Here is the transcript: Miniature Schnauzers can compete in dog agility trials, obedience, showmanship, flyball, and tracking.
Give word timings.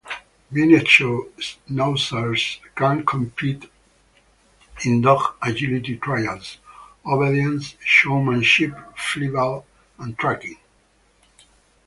Miniature 0.49 1.27
Schnauzers 1.37 2.59
can 2.73 3.05
compete 3.05 3.69
in 4.83 5.01
dog 5.01 5.35
agility 5.43 5.95
trials, 5.97 6.57
obedience, 7.05 7.75
showmanship, 7.85 8.73
flyball, 8.97 9.63
and 9.99 10.17
tracking. 10.17 10.57